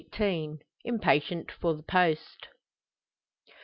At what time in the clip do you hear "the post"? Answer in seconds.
1.75-2.47